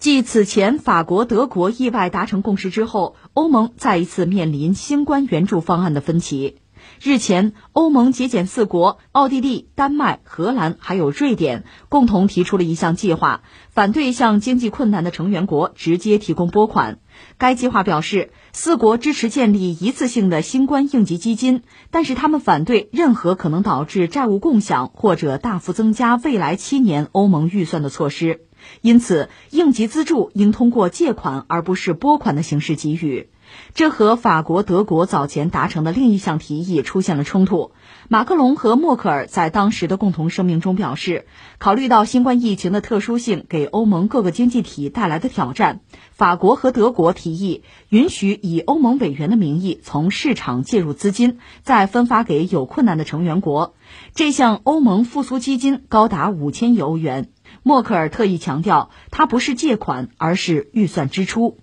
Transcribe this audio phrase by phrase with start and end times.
[0.00, 6.56] 继此前法国、德国意外达成共识之后，欧盟再一次面临新冠援助方案的分歧。
[7.02, 17.00] 日前，欧盟节俭四国奥地利、丹麦、荷兰还有瑞典共同提出了一项计划，反对向经济困难的成员国直接提供拨款。
[17.36, 28.46] 该计划表示，四国支持建立一次性的新冠应急基金，但是他们反对任何可能导致债务共享或者大幅增加未来七年欧盟预算的措施。
[28.80, 33.28] 因此，应急资助应通过借款而不是拨款的形式给予。
[33.74, 37.72] 这和法国、德国早前达成的另一项提议出现了冲突。
[38.08, 41.26] 马克龙和默克尔在当时的共同声明中表示，
[41.58, 45.80] 考虑到新冠疫情的特殊性给欧盟各个经济体带来的挑战，
[46.12, 53.74] 法国和德国提议允许以欧盟委员的名义从市场介入资金，再分发给有困难的成员国。
[54.14, 57.30] 这项欧盟复苏基金高达五千亿欧元。
[57.62, 61.58] 默克尔特意强调，它不是借款，而是预算支出。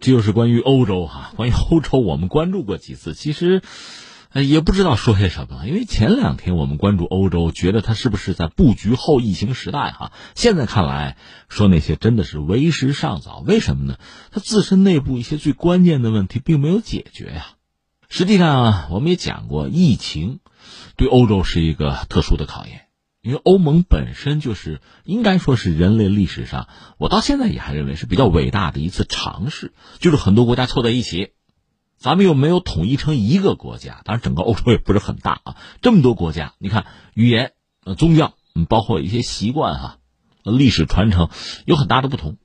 [0.00, 3.62] 这就是关于欧洲哈， 关于欧洲，我们关注过几次，其实，
[4.34, 5.66] 也不知道说些什么。
[5.66, 10.12] 因为前两天我们关注欧洲，觉得它是不是在布局后疫情时代哈？
[10.34, 11.16] 现在看来，
[11.48, 13.44] 说那些真的是为时尚早。
[13.46, 13.98] 为什么呢？
[14.30, 17.46] 它自身内部一些最关键的问题并没有解决呀。
[18.08, 20.40] 实际上，我们也讲过，疫情
[20.96, 22.81] 对欧洲是一个特殊的考验。
[23.22, 26.66] 因为欧盟本身就是应该说是人类历史上，
[26.98, 31.30] 我到现在也还认为是比较伟大的一次尝试，就是很多国家凑在一起，
[31.96, 37.52] 咱们又没有统一成一个国家，当然整个欧洲也不是很大啊，这么多国家，你看语言、
[37.84, 39.98] 呃宗教，嗯，包括一些习惯哈，
[40.42, 41.30] 历史传承
[41.64, 42.38] 有很大的不同，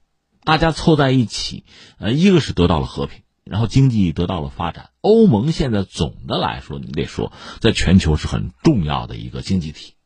[0.44, 1.64] 大家凑在一起，
[1.97, 4.91] 呃，一个是得到了和平，然后经济得到了发展。
[5.02, 9.97] 欧盟现在总的来说，你得说，在全球是很重要的一个经济体。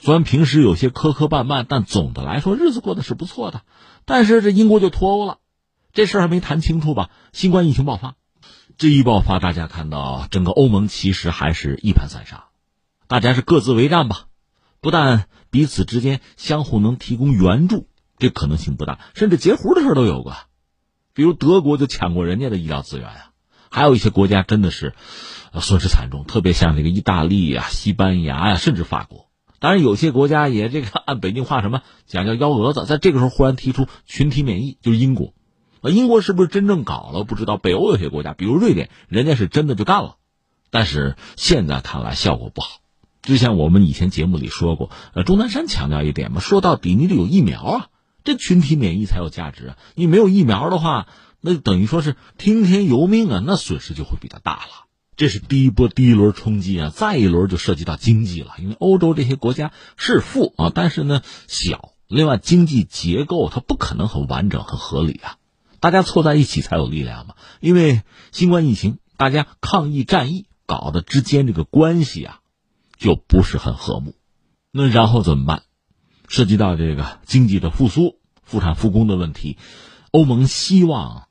[0.00, 3.62] 虽然平时有些磕磕绊绊，但总的来说日子过得是不错的。
[4.04, 5.38] 但是这英国就脱欧了，
[5.92, 7.10] 这事还没谈清楚吧？
[7.32, 8.14] 新冠疫情爆发，
[8.76, 12.44] 这一爆发，大家看到整个欧盟其实还是一盘散沙，
[13.08, 14.26] 大家是各自为战吧。
[14.80, 17.88] 不但彼此之间相互能提供援助，
[18.18, 20.36] 这可能性不大，甚至截胡的事都有过。
[21.12, 23.30] 比如德国就抢过人家的医疗资源啊，
[23.68, 24.94] 还有一些国家真的是
[25.60, 29.27] 损失惨重，特别像这个意大利呀、西班牙呀，甚至法国。
[29.60, 35.34] 当然，有些国家也这个 按北京话什么讲叫幺蛾子，在这个时候忽然提出群体免疫，就是英国。
[35.80, 37.24] 啊，英国是不是真正搞了？
[37.24, 37.56] 不知道。
[37.56, 40.16] 北欧有些国家，比如瑞典，人家是真的就干了，
[40.70, 42.80] 但是现在看来效果不好。
[43.22, 47.86] 就像我们以前节目里说过，呃，钟南山强调一点嘛，说到底你得有疫苗啊，
[48.24, 49.76] 这群体免疫才有价值啊。
[49.94, 51.06] 你没有疫苗的话，
[51.40, 54.87] 那等于说是听天由命啊，那损失就会比较大了。
[55.18, 58.52] 这是第一波第一轮冲击啊，再一轮就涉及到经济了。
[58.60, 65.36] 因为欧洲这些国家是富啊，但是呢小，另外经济结构它不可能很完整、很合理啊。
[65.80, 67.34] 大家凑在一起才有力量嘛。
[67.58, 72.38] 因为新冠疫情，大家抗疫战役搞的之间这个关系啊，
[72.96, 74.14] 就不是很和睦。
[74.70, 75.64] 那然后怎么办？
[76.28, 79.58] 涉及到这个经济的复苏、复产复工的问题，
[80.12, 81.26] 欧盟希望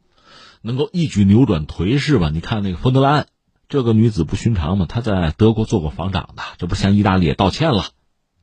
[0.61, 2.29] 能够一举扭转颓势吧？
[2.33, 3.27] 你看那个冯德莱恩。
[3.69, 4.85] 这个女子不寻常嘛？
[4.87, 7.85] 她在德国做过房长的，这不向意大利也道歉了，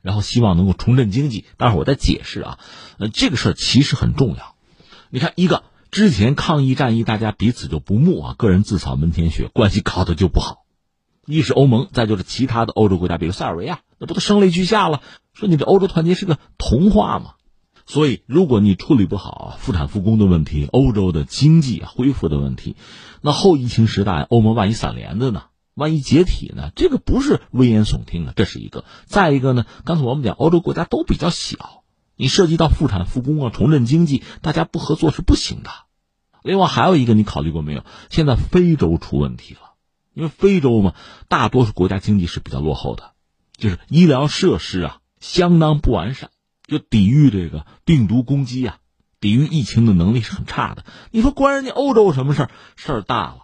[0.02, 1.46] 然后希望能够重振经济。
[1.56, 2.58] 待会儿我再解释啊。
[2.98, 4.54] 呃，这个事儿其实很重要。
[5.08, 10.64] 你看，一个之前抗疫战役，大家彼此就不睦啊，个人自扫门前雪，关系搞得就不好。
[11.26, 15.00] 一是欧盟，再就是其他的欧洲国家，比如塞尔维亚，那不都声泪俱下了？
[15.32, 17.34] 说你这欧洲团结是个童话吗？
[17.86, 22.76] 所以，如果你处理不好复产复工的问题，欧洲的经济恢复的问题，
[23.20, 25.44] 那后疫情时代，欧盟万一散连子呢？
[25.74, 26.70] 万一解体呢？
[26.76, 28.84] 这个不是危言耸听的，这是一个。
[29.06, 31.82] 再一个呢，刚才我们讲，欧洲国家都比较小，
[32.16, 35.70] 你涉及到复产复工啊，重振经济，大家不合作是不行的。
[36.42, 37.84] 另外还有一个，你考虑过没有？
[38.08, 39.74] 现在非洲出问题了，
[40.14, 40.94] 因为非洲嘛，
[41.28, 43.12] 大多数国家经济是比较落后的，
[43.58, 46.30] 就是医疗设施啊，相当不完善。
[46.66, 48.78] 就抵御这个病毒攻击啊，
[49.20, 50.84] 抵御疫情的能力是很差的。
[51.10, 52.50] 你说关人家欧洲什么事儿？
[52.76, 53.38] 事儿大了。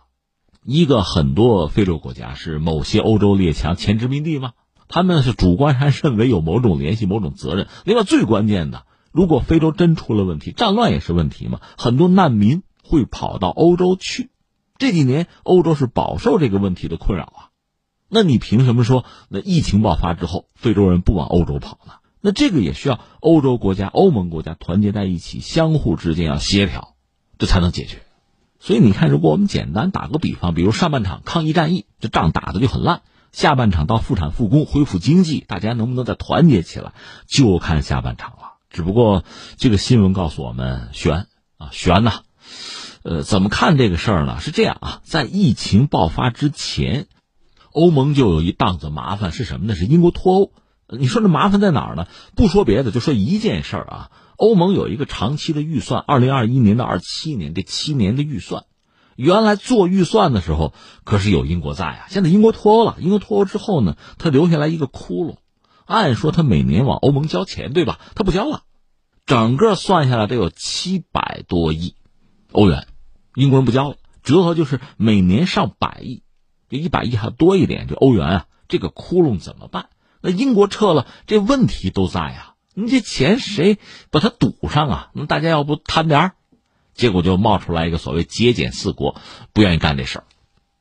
[0.65, 4.53] 一个很多非洲国家是某些欧洲列强前殖民地吗？
[4.89, 7.69] 他们是主观上认为有某种联系、某种责任。
[7.85, 11.61] 另外最关键的，如果非洲真出了问题，战乱也是问题嘛。
[11.79, 14.31] 很多难民会跑到欧洲去。
[14.79, 17.41] 这几年欧洲是饱受这个问题的困扰啊。
[18.09, 21.93] 那你凭什么说那疫情爆发之后，非洲人不往欧洲跑呢？
[22.21, 26.95] 那这个也需要欧洲国家、欧盟国家团结在一起，相互之间要协调，
[27.39, 28.03] 这才能解决。
[28.59, 32.99] 所以你看，如果我们简单打个比方，比如上半场抗疫战役，这仗打的就很烂；
[33.33, 36.93] 下半场到复产复工、恢复经济，大家能不能再团结起来，
[37.27, 38.59] 就看下半场了。
[38.69, 39.25] 只不过
[39.57, 41.27] 这个新闻告诉我们，悬
[41.57, 42.21] 啊，悬呐。
[43.03, 44.41] 呃，怎么看这个事儿呢？
[44.41, 47.07] 是这样啊，在疫情爆发之前，
[47.73, 49.75] 欧盟就有一档子麻烦是什么呢？
[49.75, 50.53] 是英国脱欧。
[50.99, 52.07] 你说这麻烦在哪儿呢？
[52.35, 54.11] 不说别的，就说一件事儿啊。
[54.37, 58.65] 欧盟有一个长期的预算，二零二一年到二七年这七年的预算，
[59.15, 60.73] 原来做预算的时候
[61.05, 62.07] 可是有英国在啊。
[62.09, 65.37] 现在英国脱欧了，英国脱欧之后呢，他留下来一个窟窿。
[65.85, 68.01] 按说他每年往欧盟交钱，对吧？
[68.15, 68.63] 他不交了，
[69.27, 71.97] 整个算下来得有七百多亿。
[72.53, 72.87] 欧元，
[73.35, 76.23] 英国人不交了，折合就是每年上百亿，
[76.71, 77.89] 就一百亿还多一点。
[77.89, 79.91] 这欧元啊，这个窟窿怎么办？
[80.21, 82.55] 那英国撤了，这问题都在啊。
[82.75, 83.79] 你这钱谁
[84.11, 85.11] 把它堵上啊？
[85.15, 86.33] 那大家要不贪点儿，
[86.95, 89.21] 结果就冒出来一个所谓节俭四国，
[89.53, 90.25] 不愿意干这事儿。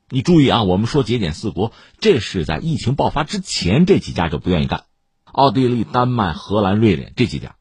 [0.10, 4.86] 你注意啊，我们说节俭四国，这是在疫情爆发之前，这几家就不愿意干：
[5.26, 7.56] 奥地利、丹麦、荷兰、瑞典这几家。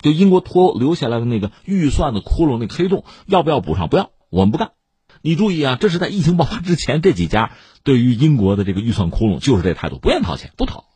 [0.00, 3.88] 就英国脱欧留下来的那个预算的窟窿，那黑洞要不要补上？
[3.88, 4.72] 不要，我们不干。
[5.20, 7.52] 你注意啊，这是在疫情爆发之前，这几家
[7.84, 10.86] 对于英国的这个预算窟窿就是这态度，不愿掏钱，不掏。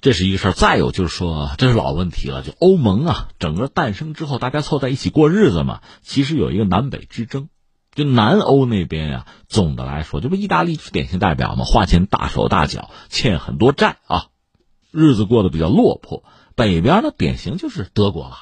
[0.00, 0.52] 这是一个事儿。
[0.52, 7.48] 再有就是说，这是老问题了，就欧盟啊，整个诞生之后，大家凑在一起过日子嘛，其实有一个南北之争。
[7.94, 14.26] 就南欧那边呀，总的来说，这不意大利是典型代表嘛，花钱大手大脚，欠很多债啊，
[14.92, 16.22] 日子过得比较落魄。
[16.54, 18.36] 北边呢，典型就是德国了。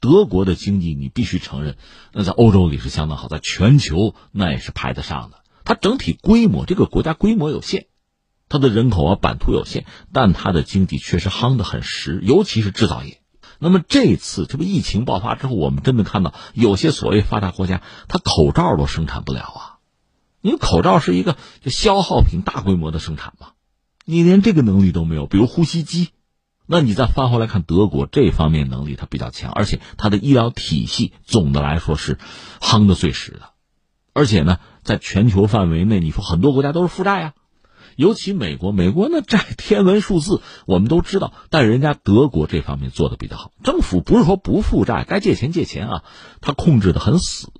[0.00, 1.76] 德国的经济你必须承认，
[2.12, 5.36] 那在欧洲里是相当好，在全球那也是排得上的。
[5.64, 7.86] 它整体规模，这个国家规模有限，
[8.52, 13.22] 它的人口啊版图有限，但它的经济确实夯得很实，尤其是制造业。
[13.58, 19.60] 那么这次这不疫情爆发之后，我们真的看到有些所谓发达国家，它口罩都生产不了啊。
[20.42, 23.52] 因为口罩是一个就消耗品，大规模的生产嘛，
[24.04, 26.10] 你连这个能力都没有，比如呼吸机。
[26.66, 32.18] 那你再翻回来看德国这方面能力，它比较强，而且它的医疗体系总的来说是
[32.60, 33.50] 夯的最实的，
[34.12, 37.34] 而且呢，在全球范围内，你说很多国家都是负债啊，
[37.96, 46.04] 尤其美国，美国那债天文数字我们都知道，但人家德国这方面做的比较好，政府不是说不负债，该借钱借钱啊，
[46.40, 47.52] 他控制的很死，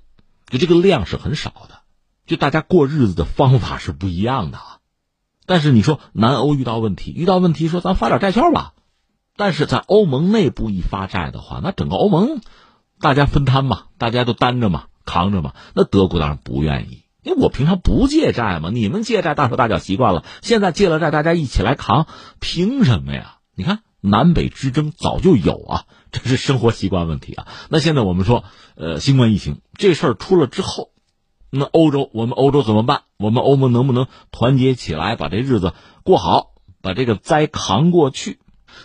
[0.47, 1.81] 就这个量是很少的，
[2.25, 4.77] 就大家过日子的方法是不一样的啊，
[5.45, 8.73] 但是你说南欧遇到问题，遇到问题说咱发点债券吧。
[9.35, 12.41] 但是在欧盟内部一发债的话，那整个欧盟
[12.99, 15.55] 大家分摊嘛，大家都担着嘛，扛着嘛。
[15.73, 22.07] 那德国当然不愿意，因为我平常不借债嘛，你们借债大手大脚习惯了，现在借了债大家一起来扛，
[22.39, 23.37] 凭什么呀？
[23.55, 27.47] 你看南北之争早就有啊，这是生活习惯问题啊。
[27.69, 28.43] 那现在我们说，
[28.75, 30.89] 呃，新冠疫情这事儿出了之后，
[31.49, 33.03] 那欧洲我们欧洲怎么办？
[33.17, 35.73] 我们欧盟能不能团结起来把这日子
[36.03, 38.39] 过好，把这个灾扛过去？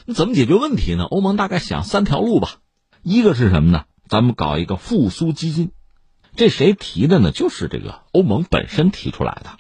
[0.05, 1.05] 那怎么解决问题呢？
[1.05, 2.57] 欧盟大概想三条路吧，
[3.03, 3.85] 一个是什么呢？
[4.07, 5.71] 咱们搞一个复苏基金，
[6.39, 7.33] 这谁提的呢？
[7.33, 9.59] 就是这个欧盟本身提出来的。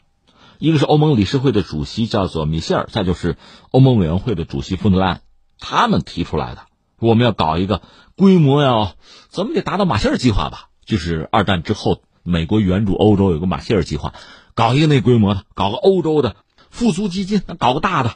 [0.61, 3.37] 一个是欧盟理事会的主席叫做米歇尔，再就是
[3.73, 5.21] 欧盟委员会的主席冯德莱，
[5.59, 6.67] 他们提出来的。
[7.01, 7.83] 我们要搞一个
[8.17, 8.93] 规模要
[9.29, 10.69] 怎么得达到马歇尔计划吧？
[10.87, 14.15] 就是二战之后美国援助欧洲有个马歇尔计划，
[14.55, 16.37] 搞一个那规模的，搞个欧洲的
[16.71, 18.13] 复苏基金，搞个大的。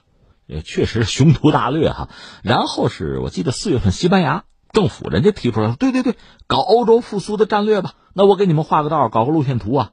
[0.46, 2.10] 也确实雄图大略哈，
[2.44, 6.16] 然后是我记得四月份西班牙政府人家提出来，对对对，
[6.46, 9.90] 搞欧洲复苏的战略吧，那我给你们画个道，搞个路线图啊，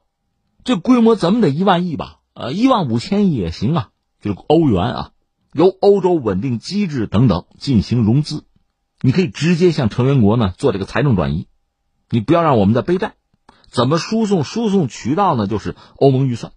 [0.64, 2.20] 这规模怎么得一万亿吧？
[2.34, 3.88] 呃，一万五千亿也行啊，
[4.20, 5.10] 就是欧元啊，
[5.52, 8.44] 由欧洲稳定机制等等进行融资，
[9.00, 11.46] 你可以直接向成员国呢做这个财政转移，
[12.08, 13.14] 你不要让我们再背债，
[13.68, 14.44] 怎么输送？
[14.44, 15.46] 输送渠道呢？
[15.46, 16.52] 就是欧盟预算，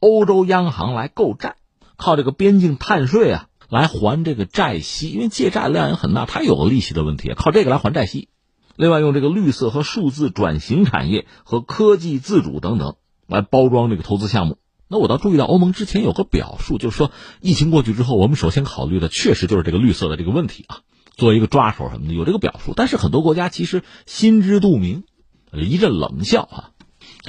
[0.00, 1.56] 欧洲央行来购债。
[2.00, 8.28] 靠这个边境碳税啊来还这个债息，因为借债量也很大，它有个利息的问题，靠这个来还债息。
[8.76, 12.94] 另外，用这个绿色和数字转型产业和科技自主等等
[13.26, 14.58] 来包装这个投资项目。
[14.88, 17.10] 那我倒注意到，欧盟之前有个表述，就是说
[17.40, 20.80] 疫情过去之后，我们首先考虑的确实就是这个绿色的这个问题啊，
[21.16, 22.72] 作为一个抓手什么的，有这个表述。
[22.74, 25.04] 但是很多国家其实心知肚明，
[25.52, 26.70] 一阵冷笑啊。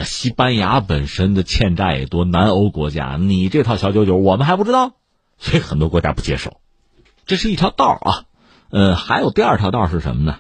[0.05, 4.93] 西班牙本身的欠债也多，南欧国家，你这套小九九我们还不知道，
[5.39, 6.61] 所以很多国家不接受。
[7.25, 8.25] 这是一条道啊，
[8.69, 10.39] 呃，还有第二条道是什么呢？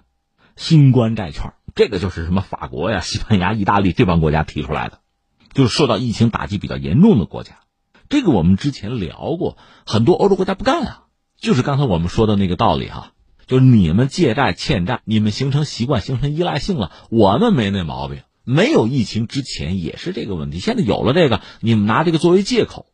[0.55, 4.99] 新冠债券，这个就是什么法国呀、西班牙、意大利这帮国家提出来的，
[5.53, 7.59] 就是受到疫情打击比较严重的国家。
[8.09, 11.03] 这个我们之前聊过，很多欧洲国家不干啊，
[11.39, 13.13] 就是刚才我们说的那个道理哈，
[13.47, 18.23] 就是你们借债欠债，你们形成习惯、形成依赖性了，我们没那毛病。
[18.43, 22.87] 没有疫情之前也是这个问题，现在有了这个，你们拿这个作为借口，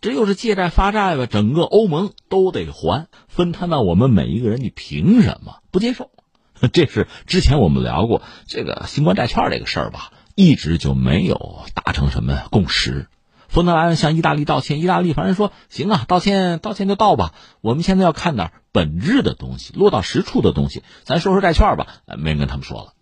[0.00, 1.26] 这又是借债发债吧？
[1.26, 6.10] 整个欧盟都得还，分摊到我们每一个人，你凭什么不接受？
[6.72, 13.06] 这是之前我们聊过这个新冠债券这个事儿吧，一直就没有达成什么共识。
[13.48, 17.32] 冯德莱恩向意大利道歉，意大利反正说行啊，道歉道歉就道吧。
[17.60, 20.82] 我们现在要看点本质的东西，落到实处的东西。
[21.04, 21.86] 咱说说债券吧，
[22.18, 22.92] 没人跟他们说了。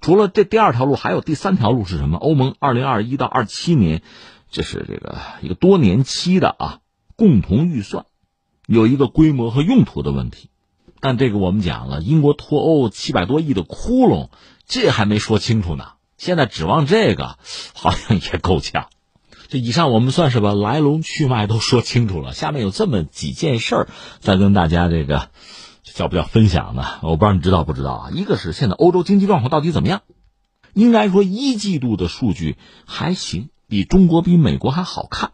[0.00, 2.18] 除了这第二条路，还有第三条路是什么？
[2.18, 4.02] 欧盟二零二一到二七年，
[4.54, 6.78] 这是这个一个多年期的啊
[7.16, 8.06] 共同预算，
[8.68, 10.48] 有一个规模和用途的问题。
[11.00, 14.28] 但这个我们讲了，英国脱欧七百多亿的窟窿，
[14.64, 15.94] 这还没说清楚呢。
[16.18, 17.36] 现在指望这个，
[17.74, 18.86] 好像也够呛。
[19.48, 22.32] 这以上我们算是把来龙去脉都说清楚了。
[22.32, 23.88] 下面有这么几件事儿，
[24.20, 25.30] 再跟大家这个
[25.82, 26.84] 叫不叫分享呢？
[27.02, 28.10] 我不知道你知道不知道啊？
[28.12, 30.02] 一个是现在欧洲经济状况到底怎么样？
[30.74, 32.56] 应该说一季度的数据
[32.86, 35.32] 还行，比中国比美国还好看。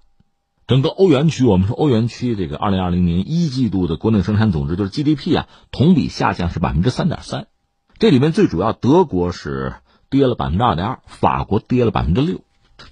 [0.66, 7.48] 整个欧元区，我们说欧元区这个二零二零年一季度的国内生产总值就是 GDP 啊，同比下降是百分之三点三。
[7.98, 9.74] 这里面最主要，德国是
[10.08, 12.42] 跌了百分之二点二，法国跌了百分之六。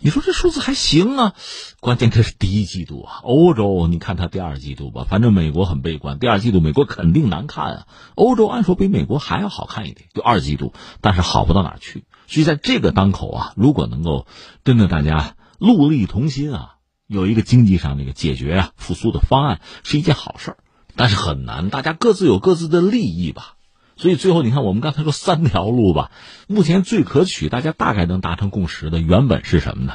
[0.00, 1.34] 你说这数字还行啊，
[1.80, 3.20] 关键这是第一季度啊。
[3.22, 7.86] 欧洲，你看它第二季度吧，反正美国很悲观，第二季度美国肯定难看啊。
[8.16, 12.04] 欧洲按说比美国还要好看一点，就二季度，但是好不到哪去。
[12.28, 14.28] 所以在这个当口啊，如果能够
[14.62, 16.74] 跟着大家戮力同心啊，
[17.08, 20.58] 有一个经济上那个解决啊复苏的方案，是一件好事儿。
[20.94, 23.54] 但是很难，大家各自有各自的利益吧。
[23.96, 26.12] 所以最后你看，我们刚才说三条路吧，
[26.46, 29.94] 目前最可取、大家大概能达成共识的，原本是什么呢？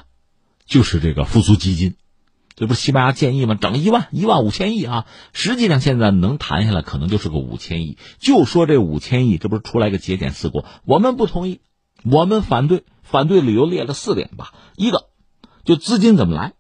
[0.65, 1.95] 就是这个复苏基金，
[2.55, 3.55] 这不是西班牙建议吗？
[3.55, 5.05] 整一万、一万五千亿啊！
[5.33, 7.97] 实际上现在能谈下来，可能就是个五千亿。
[8.19, 10.65] 就说这五千亿，这不是出来个节俭四国？
[10.85, 11.61] 我们不同意，
[12.03, 14.53] 我们反对，反对理由列了四点吧。
[14.75, 15.09] 一个，
[15.63, 16.53] 就资金怎么来？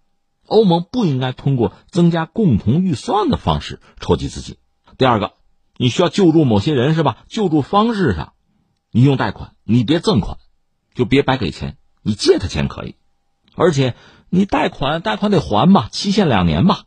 [0.45, 4.57] 欧盟不应该通过增加共同预算的方式筹集资金。
[4.97, 5.33] 第二个。
[5.75, 7.25] 你需要救助某些人是吧？
[7.27, 8.33] 救助方式上，
[8.91, 10.37] 你用贷款，你别赠款，
[10.93, 11.77] 就别白给钱。
[12.03, 12.95] 你借他钱可以，
[13.55, 13.95] 而且
[14.29, 16.83] 你贷款，贷款得还吧，期限两年吧，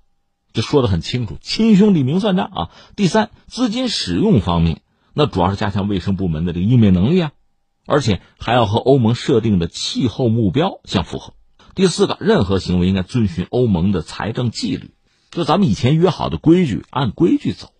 [0.52, 1.36] 这说的很清楚。
[1.40, 2.70] 亲兄弟明算账啊。
[2.94, 4.82] 第三，资金使用方面，
[5.12, 7.32] 那主要是加强卫生部门的这个应变能力啊，
[7.86, 11.34] 而且还要和欧盟设定的气候目标相符合。
[11.74, 14.92] 第四个，任何行为应该遵循欧盟的财政纪律，
[15.30, 17.72] 就咱们以前约好的规矩，按规矩走。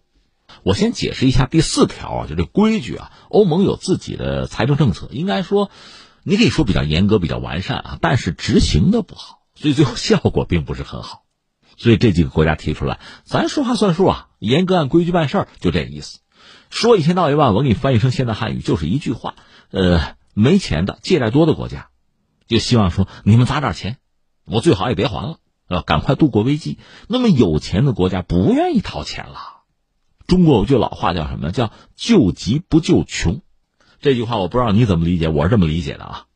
[0.62, 3.12] 我先解释一下第四条啊，就这规矩啊。
[3.28, 5.70] 欧盟有自己的财政政策，应该说，
[6.22, 11.22] 你可以说比较严格、比较完善啊，但是执行的不好，所以最后效果并不是很好。
[11.76, 16.20] 所以这几个国家提出来，咱说话算数啊，严格按规矩办事儿，就这意思。
[16.70, 19.34] 说一千道一万，我给你翻译成现代汉语，就是一句话：
[19.70, 21.88] 呃，没钱的、借债多的国家，
[22.46, 23.98] 就希望说你们砸点钱，
[24.44, 26.78] 我最好也别还了，啊，赶快度过危机。
[27.08, 29.62] 那么有钱的国家不愿意掏钱了。
[30.26, 31.52] 中国有句老话叫什么？
[31.52, 33.42] 叫救急不救穷。
[34.00, 36.26] 这句话我不知道你怎么理解，我是这么理解的啊。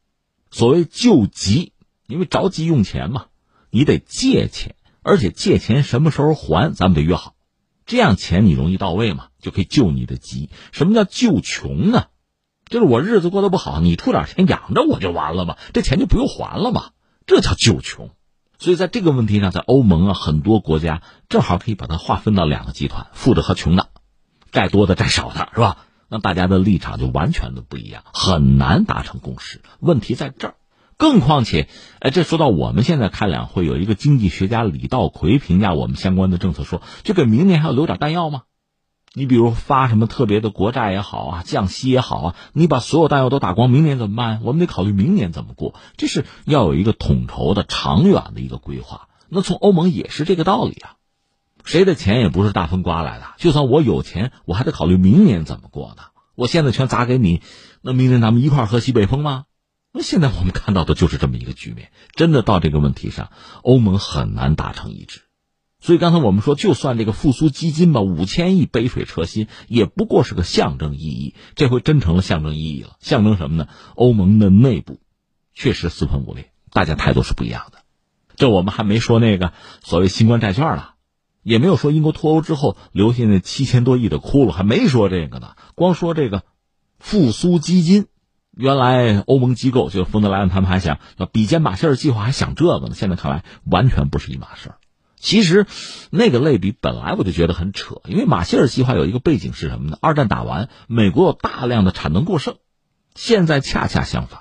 [0.50, 1.72] 所谓救急，
[2.06, 3.26] 因为着急用钱嘛，
[3.70, 7.34] 你得借钱，而且借钱什么时候还，咱们得约好，
[7.86, 10.50] 这样钱你容易到位嘛，就可以救你的急。
[10.72, 12.06] 什么叫救穷呢？
[12.70, 16.90] 就是我日子过得不好，你出点钱养着我就完了嘛，这钱就不用还了嘛，
[17.26, 18.10] 这叫救穷。
[18.58, 23.88] 所以在这个问题上，在欧盟啊，很多国家正好可以把它划分到两个集团：富的和穷的，
[24.52, 25.78] 债多的债少的，是吧？
[26.08, 29.62] 那大家的立场就完全的不一样，很难达成共识。
[29.80, 30.54] 问题在这儿，
[30.96, 38.42] 更况且，哎，这说到我们现在开两会，有一个经济学家李道葵评价我们相关的政策说，就给明年还要留点弹药吗？
[39.12, 44.40] 你比如发什么特别的国债也好啊，降息也好啊，你把所有弹药都打光，明年怎么办？
[44.44, 49.08] 我们得考虑明年怎么过，这是要有一个统筹的、长远的一个规划。
[49.28, 50.94] 那从欧盟也是这个道理啊，
[51.64, 53.26] 谁的钱也不是大风刮来的。
[53.36, 56.04] 就算我有钱，我还得考虑明年怎么过呢？
[56.36, 57.42] 我现在全砸给你，
[57.82, 59.44] 那明年咱们一块喝西北风吗？
[59.92, 61.90] 那现在我们看到的就是这么一个局面。
[62.14, 63.30] 真的到这个问题上，
[63.62, 65.22] 欧盟很难达成一致。
[65.80, 71.34] 所以刚才我们说，就算这个复苏基金吧，五千亿杯水车薪，也不过是个象征意义。
[71.54, 72.96] 这回真成了象征意义了。
[73.00, 73.68] 象征什么呢？
[73.94, 75.00] 欧盟的内部
[75.54, 77.78] 确实四分五裂，大家态度是不一样的。
[78.36, 80.94] 这我们还没说那个所谓新冠债券了，
[81.42, 85.56] 也没有说英国脱欧之后留下那七千多亿的窟窿，还没说这个呢。
[85.74, 86.42] 光说这个
[86.98, 88.06] 复苏基金，
[88.54, 90.98] 原来欧盟机构就冯德莱恩他们还想
[91.32, 92.94] 比肩马歇尔计划，还想这个呢。
[92.94, 94.76] 现在看来完全不是一码事儿。
[95.20, 95.66] 其实，
[96.10, 99.98] 那个类比本来我就觉得很扯，因为马歇尔计划有一个背景是什么呢？
[100.00, 102.56] 二战打完，美国有大量的产能过剩，
[103.14, 104.40] 现在恰恰相反，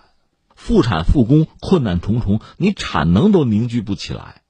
[0.56, 4.42] 复产复工困难重重，你产能都凝聚不起来，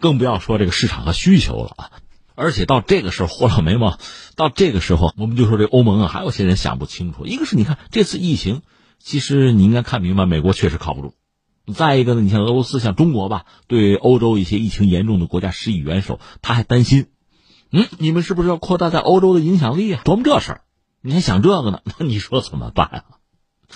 [0.00, 1.90] 更不要说这个市场和需求了啊！
[2.34, 3.98] 而且到这个时候，和老眉毛，
[4.34, 7.26] 到这个时候，我们就说这欧盟啊，还有些人想不清楚。
[7.26, 8.62] 一个是你看这次疫情，
[8.98, 11.14] 其实你应该看明白，美国确实靠不住。
[11.74, 17.06] 再一个呢，你像俄罗斯，像中国吧，对欧洲一些疫情严重的国家施以援手，他还担心，
[17.70, 20.02] 嗯，你们是不是要扩大在欧洲的影响力啊？
[20.04, 20.60] 琢磨这事儿，
[21.00, 21.80] 你还想这个呢？
[21.98, 23.04] 那你说怎么办啊？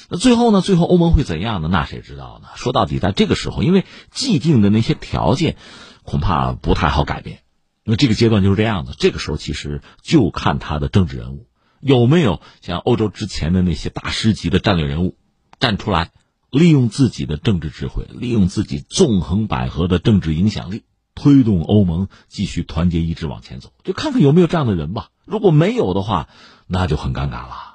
[0.08, 0.60] 那最后呢？
[0.60, 1.68] 最后欧盟会怎样呢？
[1.70, 2.48] 那谁知道呢？
[2.54, 5.56] 说到底，在这个时候，因为既定的那些条件，
[6.04, 7.40] 恐怕不太好改变。
[7.82, 11.48] 那这个阶段就是这样的，这个时候其实就看他的政治人物
[11.80, 15.16] 有没有像欧洲之前的那些大师级的战略人物
[15.58, 16.12] 站出来，
[16.50, 20.82] 利用自己的政治智慧，利用自己纵横捭阖的政治影响力，
[21.14, 23.72] 推动欧盟继续团结一致往前走。
[23.84, 25.10] 就看看有没有这样的人吧。
[25.24, 26.28] 如果没有的话，
[26.66, 27.69] 那就很尴尬了。